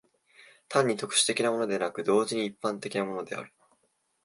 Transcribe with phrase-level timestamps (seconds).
[0.67, 3.53] 単に特殊的なものでなく、同時に一般的なものである。